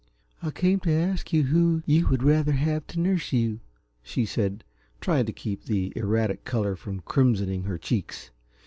[0.41, 3.59] "I came to ask you who you would rather have to nurse you,"
[4.01, 4.63] she said,
[4.99, 8.31] trying to keep the erratic color from crimsoning her cheeks.